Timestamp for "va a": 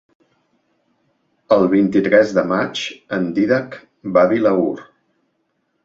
4.17-4.35